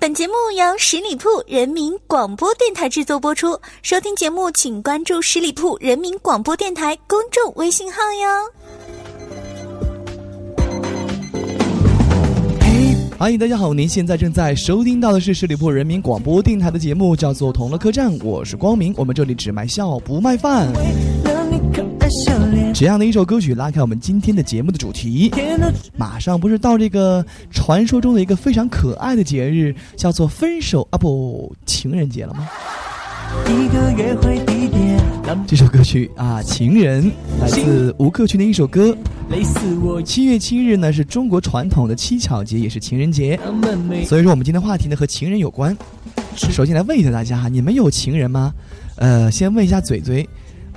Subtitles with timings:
[0.00, 3.60] 本节目由十里铺人民广播电台制作播出。
[3.82, 8.26] 收听节目，请关注十里铺人民广播电台公众微信号哟。
[13.18, 20.72] 嗨，大家好，您现在正在收听到的是十里铺人民广播电台的节目，叫做《同乐客栈》，我是光明，我们这里只卖笑不卖饭。
[22.72, 25.30] 这样的一首歌曲拉开我们今天的节目的主题。
[25.96, 32.48] 马上不是到这个传说中的一个非常可爱的节日，叫做分手啊不情人节了吗？
[35.46, 37.04] 这首歌曲啊，《情人》
[37.40, 38.96] 来自吴克群的一首歌。
[40.04, 43.38] 七月七日呢是中国传统的七巧节，也是情人节。
[44.04, 45.76] 所以说我们今天话题呢和情人有关。
[46.34, 48.52] 首先来问一下大家哈，你们有情人吗？
[48.96, 50.28] 呃，先问一下嘴嘴。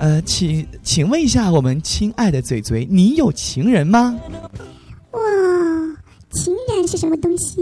[0.03, 4.13] 呃，请请问一下，我们亲爱的嘴嘴，你有情人吗？
[5.11, 5.19] 哇，
[6.31, 7.61] 情人是什么东西？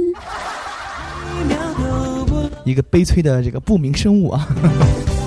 [2.66, 4.48] 一个悲催的这个不明生物啊！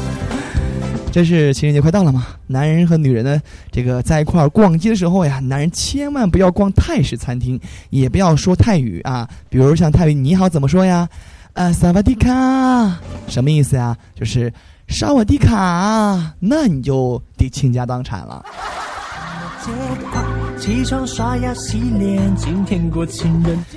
[1.12, 2.27] 这是情人节快到了嘛？
[2.48, 9.30] 男人和女人呢，这个在一块儿逛街的时候呀，男人千万不要逛泰式餐厅，也不要说泰语啊。
[9.48, 11.08] 比如像泰语你好怎么说呀？
[11.52, 13.96] 呃，萨瓦迪卡，什么意思呀？
[14.17, 14.52] 就是。
[14.88, 18.44] 杀我的卡，那你就得倾家荡产了。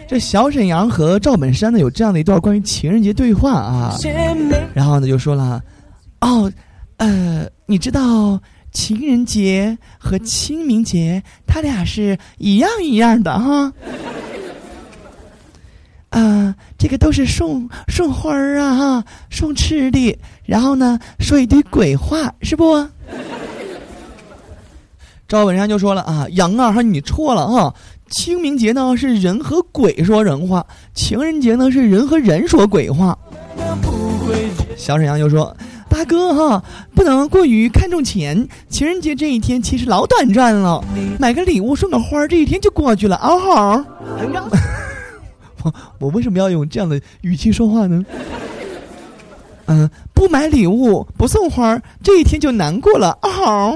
[0.07, 3.95] 这小沈阳和赵本山呢有这样的一段关于情人节对话啊，
[4.73, 5.61] 然后呢就说了，
[6.21, 6.51] 哦，
[6.97, 8.39] 呃，你知道
[8.71, 13.63] 情人节和清明节他俩是一样一样的哈。
[13.63, 13.73] 啊，
[16.17, 22.87] 啊这个都是送送花儿啊，哈，送吃的，然后呢，说一堆鬼话，是不？
[25.27, 27.73] 赵本山就说了啊，杨二哈，你错了哈，
[28.09, 33.17] 清明节呢是人和鬼说人话，情人节呢是人和人说鬼话。
[34.75, 35.55] 小沈阳就说，
[35.89, 36.63] 大哥哈，
[36.95, 40.83] 不能过于看重钱，情人节这一天其实老短暂了，
[41.19, 43.83] 买个礼物送个花，这一天就过去了，嗷好。
[45.99, 48.03] 我为什么要用这样的语气说话呢？
[49.69, 53.75] 嗯，不买礼物，不送花，这一天就难过了啊！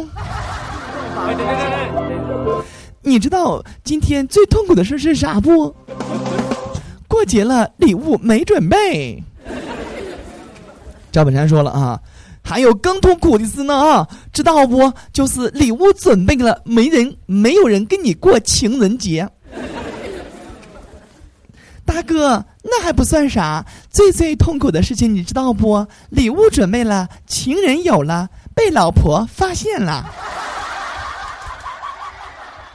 [3.01, 5.75] 你知道今天最痛苦的事是啥不？
[7.09, 9.21] 过节了，礼物没准备。
[11.11, 11.99] 赵本山说了啊，
[12.41, 14.89] 还有更痛苦的事呢啊，知道不？
[15.11, 19.27] 就是礼物准备了，没人，没有人跟你过情人节。
[21.93, 25.85] 大哥，那还不算啥，最最痛苦的事情你知道不？
[26.09, 30.09] 礼物准备了，情人有了，被老婆发现了。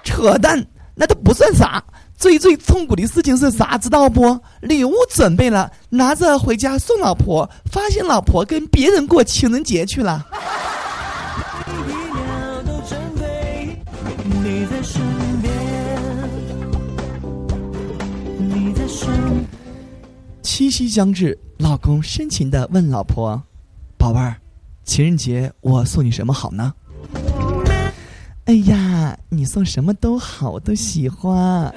[0.05, 0.63] 扯淡，
[0.95, 1.83] 那都不算啥。
[2.19, 3.79] 最最痛苦的事情是啥？
[3.79, 4.39] 知道不？
[4.61, 10.27] 礼物准备了，拿着回家送老婆，发现老婆跟别人过情人节去了。
[20.57, 23.39] 七夕将至，老公深情的问老婆
[23.99, 24.35] ：“宝贝儿，
[24.85, 26.73] 情人节我送你什么好呢？”
[28.47, 31.71] 哎呀，你送什么都好，我都喜欢。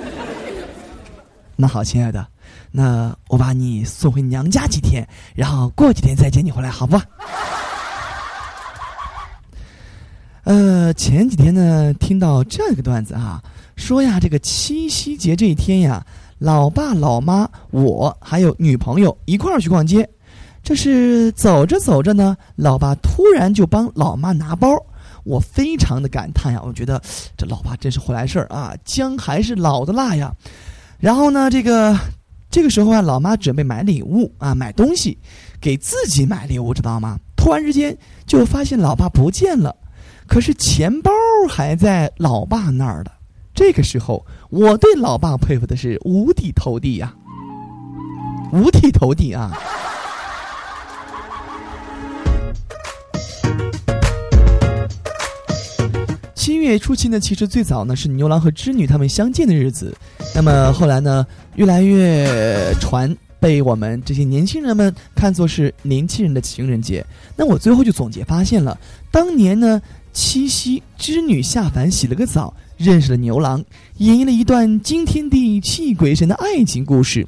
[1.57, 2.25] 那好，亲爱的，
[2.71, 6.97] 那我把你送回娘家几天，然后过几天再接你回来，好不？
[10.45, 13.43] 呃，前几天呢，听到这样一个段子啊，
[13.75, 16.01] 说呀，这个七夕节这一天呀。
[16.39, 20.09] 老爸、老妈，我还有女朋友一块儿去逛街，
[20.63, 24.69] 这是走着走着呢，老爸突然就帮老妈拿包，
[25.25, 27.01] 我非常的感叹呀，我觉得
[27.35, 30.33] 这老爸真是会来事儿啊，姜还是老的辣呀。
[30.97, 31.97] 然后呢，这个
[32.49, 35.17] 这个时候啊，老妈准备买礼物啊，买东西
[35.59, 37.19] 给自己买礼物，知道吗？
[37.35, 39.75] 突然之间就发现老爸不见了，
[40.25, 41.11] 可是钱包
[41.49, 43.11] 还在老爸那儿的。
[43.59, 47.13] 这个时候，我对老爸佩服的是五体投地呀，
[48.53, 49.51] 五体投地啊！
[56.33, 59.93] 七月初七呢，其实最早呢是牛郎和织女他们相见的日子，
[60.33, 67.05] 那么后来呢，越来越传被我们这些年轻人们看作是年轻人的情人节。
[67.35, 68.79] 那我最后就总结发现了，
[69.11, 69.81] 当年呢，
[70.13, 72.53] 七夕织女下凡洗了个澡。
[72.79, 73.61] 认识了牛郎，
[73.97, 77.27] 演绎了一段惊天地泣鬼神的爱情故事。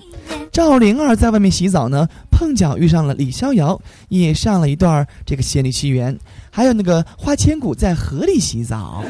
[0.50, 6.18] 赵灵儿在外面洗澡呢，碰巧遇上了李逍遥，也上了一段这个仙女奇缘。
[6.50, 9.04] 还有那个花千骨在河里洗澡，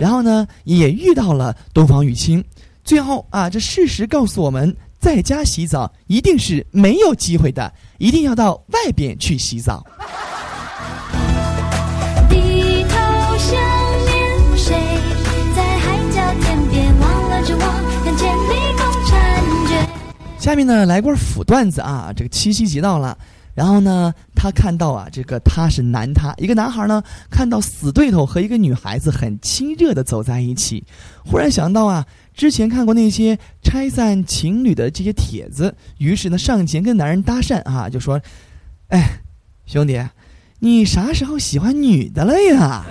[0.00, 2.44] 然后呢，也遇到了东方玉清。
[2.82, 9.86] 最后啊，这事实告诉我们，在家洗澡一定是没有机会的，一定要到外边去洗澡。
[20.38, 22.12] 下面呢，来罐腐段子啊！
[22.16, 23.18] 这个七夕节到了，
[23.54, 30.82] 然后呢，他看到啊，这个他是男他，一个男孩呢，看到死对头和一个女孩子很亲热的走在一起，
[31.26, 38.18] 忽然想到啊，之前看过那些拆散情侣的这些帖子，于是呢，上前跟男人搭讪啊，就说
[38.88, 39.20] ：“哎，
[39.66, 40.00] 兄弟，
[40.60, 42.86] 你啥时候喜欢女的了呀？”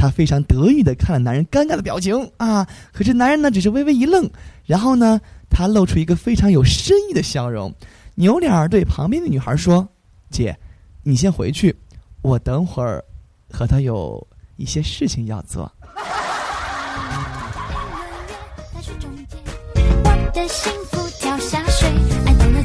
[0.00, 4.30] 他非常得意的看了男人尴尬的表情啊，可是男人呢，只是微微一愣，
[4.64, 7.74] 然后呢，他露出一个非常有深意的笑容，
[8.14, 9.88] 扭脸儿对旁边的女孩说
[10.30, 10.56] ：“姐，
[11.02, 11.74] 你先回去，
[12.22, 13.04] 我等会儿
[13.50, 14.24] 和他有
[14.56, 15.68] 一些事情要做。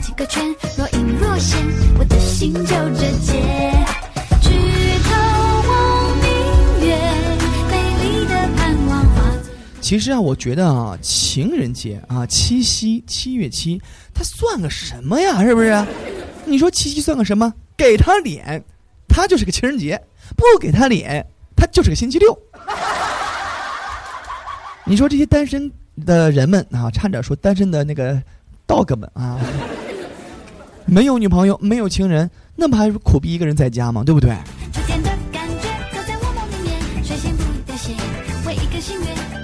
[0.01, 0.43] 几个圈，
[0.77, 1.57] 若隐若现，
[1.97, 4.02] 我的心就这结。
[9.93, 13.79] 其实啊，我觉得啊，情人节啊，七夕七月七，
[14.11, 15.43] 它算个什么呀？
[15.43, 15.85] 是不是？
[16.45, 17.53] 你说七夕算个什么？
[17.77, 18.59] 给他脸，
[19.07, 19.95] 他就是个情人节；
[20.35, 21.23] 不给他脸，
[21.55, 22.35] 他就是个星期六。
[24.83, 25.71] 你说这些单身
[26.03, 28.19] 的人们啊，差点说单身的那个
[28.65, 29.39] dog 们啊，
[30.87, 34.03] 没有女朋友，没有情人，那不还是苦逼一个人在家吗？
[34.03, 34.35] 对不对？
[34.73, 37.93] 初见的感觉刻在我梦里面，水仙不凋谢，
[38.47, 39.42] 为一个心愿，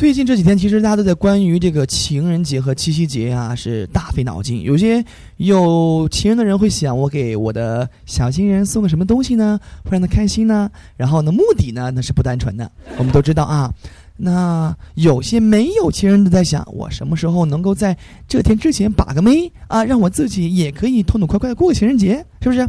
[0.00, 4.62] 最近这几天，其实大家都在关于这个情人节和七夕节啊，是大费脑筋。
[4.62, 5.04] 有些
[5.36, 10.70] 有情人的人会想，我给我的小情人送个什么东西呢，会让他开心呢？
[10.96, 12.72] 然后呢，目的呢，那是不单纯的。
[12.96, 13.70] 我们都知道啊，
[14.16, 17.94] 那有些没有情人的在想，我什么时候能够在
[18.26, 22.66] 这天之前把个妹啊，让我自己也可以痛痛快快的过个情人节，是不是？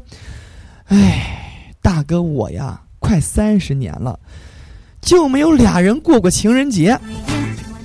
[0.87, 4.19] 哎，大哥我呀，快三十年了。
[5.01, 6.97] 就没有俩人过过情人节，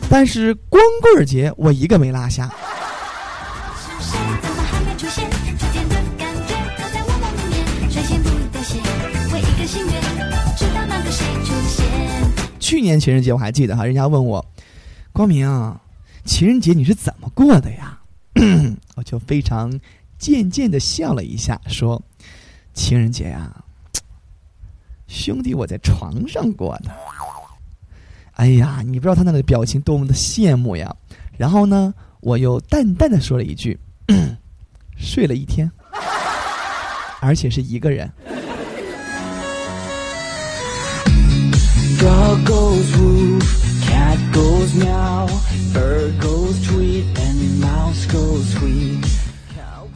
[0.09, 2.51] 但是光棍节我一个没落下。
[12.59, 14.45] 去年情人节我还记得哈，人家问我，
[15.13, 15.79] 光明，
[16.25, 17.99] 情人节你是怎么过的呀？
[18.97, 19.73] 我就非常
[20.19, 22.03] 渐渐的笑了一下，说，
[22.75, 23.65] 情人节呀，
[25.09, 26.91] 兄弟，我在床上过的。
[28.33, 30.95] 哎呀，你不知道他那个表情多么的羡慕呀！
[31.39, 33.79] 然后呢，我又淡淡的说了一句
[34.97, 35.71] ：“睡了一天，
[37.21, 38.11] 而且是一个人。”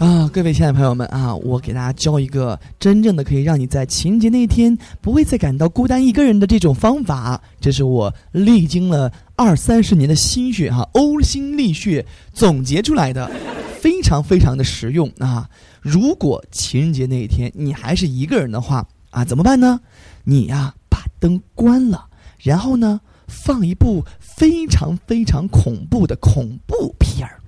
[0.01, 7.39] 啊，各位亲爱的朋友们啊，我给大家教一个真正的可以让你在情人节那一天不会再感到孤单一个人的这种方法。
[7.61, 12.03] 这是我历经了二三十年的心血哈、呕心沥血
[12.33, 13.31] 总结出来的，
[13.79, 15.47] 非常非常的实用啊！
[15.83, 19.79] 如果情人节那一天你还是一个人的话啊，怎么办呢？
[20.25, 22.07] 你呀、把灯关了，
[22.39, 22.99] 然后呢
[23.29, 27.39] 放一部非常非常恐怖的恐怖片儿。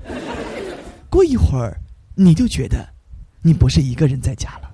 [1.08, 1.80] 过一会儿，
[2.14, 2.86] 你就觉得
[3.40, 4.68] 你不是一个人在家了。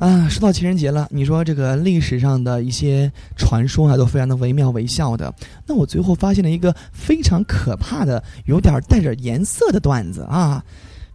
[0.00, 5.32] 啊，说到情人节了，你说这个历史上的一些传说啊，都非常的惟妙惟肖的。
[5.66, 10.64] 那我最后发现了一个非常可怕的、有点带点颜色的段子啊。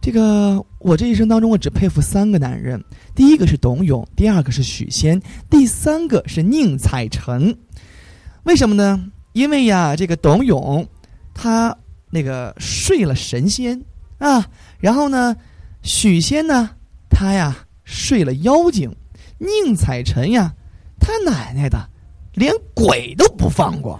[0.04, 2.84] 这个我这一生当中，我只佩服三个男人，
[3.14, 5.18] 第一个是董永，第二个是许仙，
[5.48, 7.56] 第三个是宁采臣。
[8.42, 9.02] 为什么呢？
[9.32, 10.86] 因为呀，这个董永
[11.32, 11.74] 他
[12.10, 13.82] 那个睡了神仙
[14.18, 14.46] 啊，
[14.78, 15.34] 然后呢，
[15.80, 16.68] 许仙呢，
[17.08, 18.94] 他呀睡了妖精，
[19.38, 20.52] 宁采臣呀，
[21.00, 21.78] 他奶奶的，
[22.34, 23.98] 连鬼都不放过。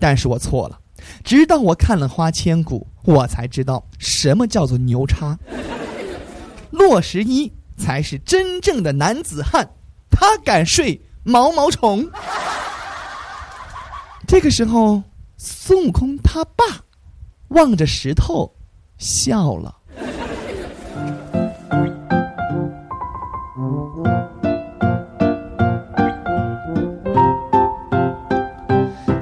[0.00, 0.76] 但是我错了。
[1.22, 5.38] 直到我看了《花千骨》，我才知道什么叫做牛叉。
[6.70, 9.66] 洛十一才是真正的男子汉，
[10.10, 12.06] 他敢睡毛毛虫。
[14.26, 15.02] 这个时候，
[15.38, 16.64] 孙悟空他爸
[17.48, 18.54] 望着石头
[18.98, 19.77] 笑了。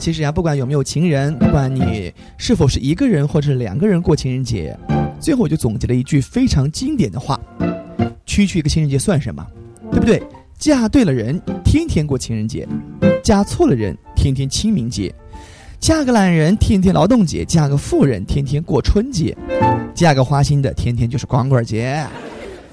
[0.06, 4.78] 其实呀，不管有没有情人，不管你是否是一个人或者是两个人过情人节，
[5.18, 7.40] 最后我就总结了一句非常经典的话：
[8.24, 9.44] 区区一个情人节算什么？
[9.90, 10.22] 对不对？
[10.60, 12.64] 嫁对了人，天天过情人节；
[13.20, 15.12] 嫁错了人，天天清明节；
[15.80, 19.34] 嫁个懒人，天天劳动节；嫁个富人，天天过春节；
[19.92, 22.06] 嫁个花心的，天天就是光棍节；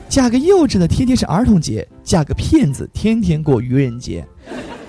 [0.07, 4.23] 嫁个幼稚的，天天是儿童节；嫁个骗子，天天过愚人节。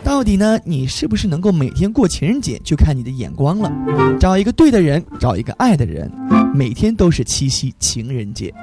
[0.04, 0.61] 到底呢？
[0.64, 3.73] 你是不是能够每天过情人节，就看你的眼光了。
[4.20, 6.11] 找一个对的人，找一个爱的人，
[6.54, 8.54] 每天都是七夕情人节。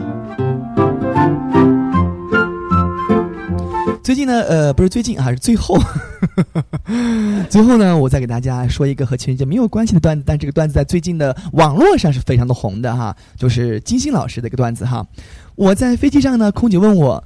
[4.03, 5.77] 最近呢，呃，不是最近啊，是最后，
[7.49, 15.05] 最后呢，我再给大家说一个和情人节没有关系的段子，但这个段子在最近的网络上是非常的红的哈，就是金星老师的一个段子哈。
[15.55, 17.23] 我在飞机上呢，空姐问我：“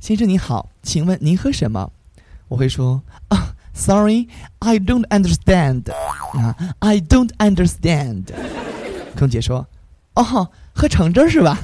[0.00, 1.90] 先生您好，请问您喝什么？”
[2.50, 5.84] 我会说：“啊，Sorry，I don't understand。”
[6.34, 8.24] 啊，I don't understand。
[9.16, 9.64] 空姐说
[10.14, 11.56] ：“哦，喝橙汁是吧？”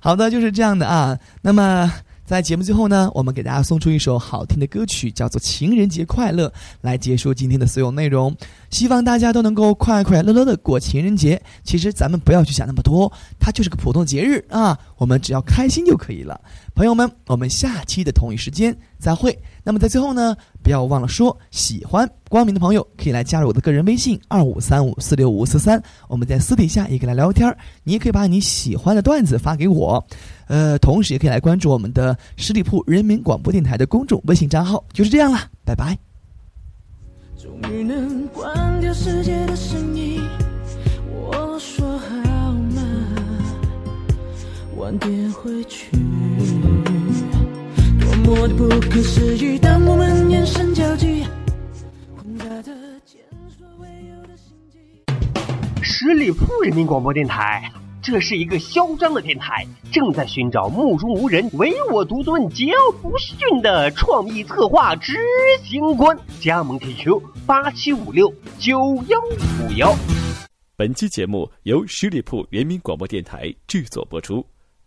[0.00, 1.16] 好的，就是这样的啊。
[1.42, 1.92] 那么
[2.24, 6.48] 在节目最后呢，我们给大家送出一首好听的歌曲，叫做《情人节快乐》，
[6.80, 8.34] 来结束今天的所有内容。
[8.70, 11.42] 希望大家都能够快快乐乐的过情人节。
[11.64, 16.40] 其实咱们不要去想那么多，它就是个普通节日啊，我们只要开心就可以了。
[16.80, 19.38] 朋友们，我们下期的同一时间再会。
[19.62, 27.54] 那么在最后呢，不要忘了说，喜欢光明的朋友可以来加入我的个人微信二五三五四六五四三，我们在私底下也可以来聊天。
[27.84, 30.02] 你也可以把你喜欢的段子发给我，
[30.46, 34.82] 呃，同时也可以来关注我们的十里铺人民广播电台的公众微信账号。
[34.90, 35.94] 就是这样啦，拜拜。
[37.36, 40.18] 终于能关掉世界的声音，
[41.12, 42.82] 我说好吗？
[44.78, 45.90] 晚点回去，
[48.56, 51.24] 不可思议，当我们眼神交集，
[52.16, 52.72] 混杂着
[53.06, 53.20] 前
[53.56, 54.78] 所未有的心机。
[55.82, 57.70] 十里铺人民广播电台，
[58.02, 65.16] 这是一个嚣张的电台，正在寻找目中无人、唯我独尊、桀骜不驯的创意策划执
[65.62, 66.16] 行官。
[66.40, 68.78] 加盟 QQ 八七五六九
[69.08, 69.94] 幺五幺。
[70.76, 74.44] 本期节目由十里铺人民广播电台制作播出。